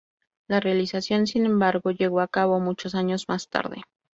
La 0.47 0.59
realización, 0.59 1.27
sin 1.27 1.45
embargo, 1.45 1.91
llegó 1.91 2.21
a 2.21 2.27
cabo 2.27 2.59
muchos 2.59 2.95
años 2.95 3.25
más 3.27 3.49
tarde. 3.49 3.83